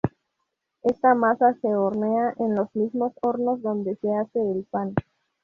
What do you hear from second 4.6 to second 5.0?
pan.